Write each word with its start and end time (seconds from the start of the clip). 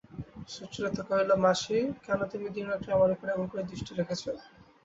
সুচরিতা 0.49 1.03
কহিল, 1.09 1.31
মাসি, 1.43 1.77
কেন 2.05 2.19
তুমি 2.31 2.47
দিনরাত্রি 2.55 2.89
আমার 2.91 3.13
উপরে 3.15 3.29
এমন 3.31 3.45
করে 3.51 3.63
দৃষ্টি 3.63 3.91
রেখেছ? 3.93 4.23